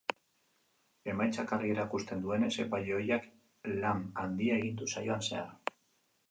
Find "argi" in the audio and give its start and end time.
1.57-1.69